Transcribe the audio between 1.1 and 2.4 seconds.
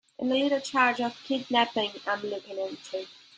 kidnapping I'm